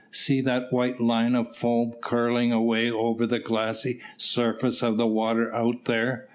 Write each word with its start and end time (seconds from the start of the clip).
"See 0.09 0.41
that 0.41 0.73
white 0.73 0.99
line 0.99 1.35
of 1.35 1.55
foam 1.55 1.93
curling 2.01 2.51
away 2.51 2.89
over 2.89 3.27
the 3.27 3.37
glassy 3.37 3.99
surface 4.17 4.81
of 4.81 4.97
the 4.97 5.05
water 5.05 5.53
out 5.53 5.85
there. 5.85 6.27